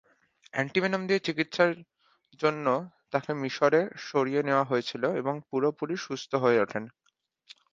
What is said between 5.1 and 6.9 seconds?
এবং পুরোপুরি সুস্থ হয়ে ওঠেন।